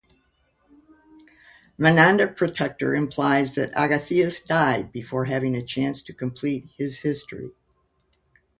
Menander 1.77 2.27
Protector 2.27 2.95
implies 2.95 3.53
that 3.53 3.69
Agathias 3.75 4.39
died 4.39 4.91
before 4.91 5.25
having 5.25 5.55
a 5.55 5.61
chance 5.61 6.01
to 6.01 6.11
complete 6.11 6.67
his 6.75 7.01
history. 7.01 7.51